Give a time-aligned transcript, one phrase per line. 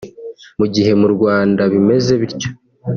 [0.59, 2.49] Mu gihe mu Rwanda bimeze bityo